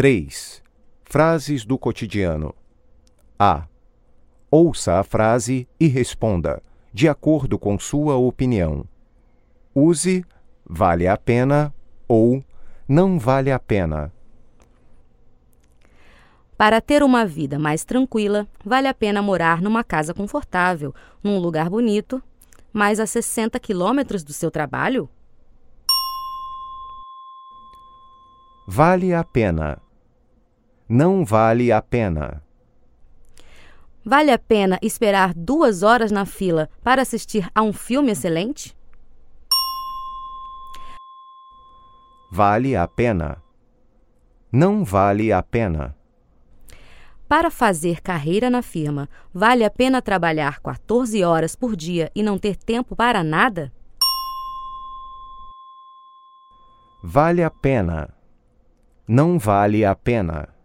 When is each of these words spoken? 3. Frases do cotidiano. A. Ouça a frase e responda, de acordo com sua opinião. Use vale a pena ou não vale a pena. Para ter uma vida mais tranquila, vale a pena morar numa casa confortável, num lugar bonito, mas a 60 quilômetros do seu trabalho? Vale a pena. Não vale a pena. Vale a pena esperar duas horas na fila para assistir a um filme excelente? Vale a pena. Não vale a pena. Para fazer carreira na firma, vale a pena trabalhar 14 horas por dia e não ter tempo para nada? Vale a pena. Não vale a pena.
3. 0.00 0.62
Frases 1.04 1.62
do 1.62 1.76
cotidiano. 1.76 2.54
A. 3.38 3.66
Ouça 4.50 4.98
a 4.98 5.04
frase 5.04 5.68
e 5.78 5.88
responda, 5.88 6.62
de 6.90 7.06
acordo 7.06 7.58
com 7.58 7.78
sua 7.78 8.16
opinião. 8.16 8.86
Use 9.74 10.24
vale 10.64 11.06
a 11.06 11.18
pena 11.18 11.70
ou 12.08 12.42
não 12.88 13.18
vale 13.18 13.52
a 13.52 13.58
pena. 13.58 14.10
Para 16.56 16.80
ter 16.80 17.02
uma 17.02 17.26
vida 17.26 17.58
mais 17.58 17.84
tranquila, 17.84 18.48
vale 18.64 18.88
a 18.88 18.94
pena 18.94 19.20
morar 19.20 19.60
numa 19.60 19.84
casa 19.84 20.14
confortável, 20.14 20.94
num 21.22 21.38
lugar 21.38 21.68
bonito, 21.68 22.22
mas 22.72 22.98
a 23.00 23.06
60 23.06 23.60
quilômetros 23.60 24.24
do 24.24 24.32
seu 24.32 24.50
trabalho? 24.50 25.10
Vale 28.66 29.12
a 29.12 29.22
pena. 29.22 29.78
Não 30.92 31.24
vale 31.24 31.70
a 31.70 31.80
pena. 31.80 32.42
Vale 34.04 34.32
a 34.32 34.38
pena 34.40 34.76
esperar 34.82 35.32
duas 35.32 35.84
horas 35.84 36.10
na 36.10 36.26
fila 36.26 36.68
para 36.82 37.00
assistir 37.00 37.48
a 37.54 37.62
um 37.62 37.72
filme 37.72 38.10
excelente? 38.10 38.76
Vale 42.28 42.74
a 42.74 42.88
pena. 42.88 43.40
Não 44.50 44.84
vale 44.84 45.32
a 45.32 45.40
pena. 45.44 45.96
Para 47.28 47.52
fazer 47.52 48.00
carreira 48.00 48.50
na 48.50 48.60
firma, 48.60 49.08
vale 49.32 49.64
a 49.64 49.70
pena 49.70 50.02
trabalhar 50.02 50.58
14 50.58 51.22
horas 51.22 51.54
por 51.54 51.76
dia 51.76 52.10
e 52.16 52.20
não 52.20 52.36
ter 52.36 52.56
tempo 52.56 52.96
para 52.96 53.22
nada? 53.22 53.72
Vale 57.00 57.44
a 57.44 57.50
pena. 57.50 58.12
Não 59.06 59.38
vale 59.38 59.84
a 59.84 59.94
pena. 59.94 60.59